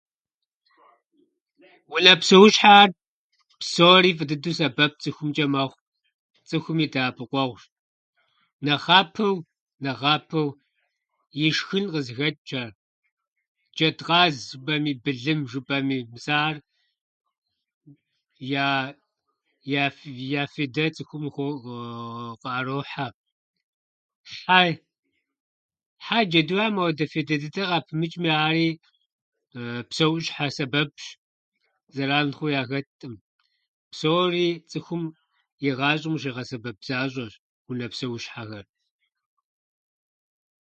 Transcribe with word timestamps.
Унэ 1.93 2.13
псэущхьэхьэр 2.19 2.89
псори 3.59 4.11
фӏы 4.17 4.25
дыдэу 4.29 4.55
сэбэп 4.57 4.93
цӏыхумчӏэ 5.01 5.45
мэхъу, 5.53 5.79
цӏыхум 6.47 6.77
и 6.85 6.87
дэӏэпыкъуэгъущ. 6.93 7.63
нэхъапэу- 8.65 9.43
Нэхъапэу 9.83 10.49
и 11.45 11.49
шхын 11.57 11.85
къызыхэчӏхэр: 11.91 12.71
джэд-къаз 13.75 14.35
жыпӏэми, 14.49 14.91
былым 15.03 15.39
жыпӏэми. 15.51 15.97
Мис 16.11 16.27
ахьэр 16.39 16.57
яя- 18.63 18.95
яф- 19.85 20.09
я 20.41 20.43
фейдэ 20.53 20.85
цӏыхум 20.95 21.25
къыхоо- 21.35 21.61
къыӏэрохьэ. 22.41 23.07
хьэ- 24.41 24.81
Хьэ-джэдухьэм 26.05 26.75
ауэдэ 26.81 27.05
фейдэ 27.13 27.35
дыдэ 27.41 27.63
къапымычӏми, 27.69 28.29
ахьэри 28.45 28.67
псэущхьэ 29.89 30.47
сэбэпщ, 30.57 31.03
зэран 31.95 32.29
хъу 32.37 32.47
яхэтӏым. 32.61 33.13
Псори 33.91 34.45
цӏыхум 34.69 35.03
и 35.67 35.69
гъащӏэм 35.77 36.13
къыщигъэсэбэп 36.15 36.77
защӏэщ 36.87 37.33
унэ 37.69 37.85
псэущхьэхэр. 37.91 38.65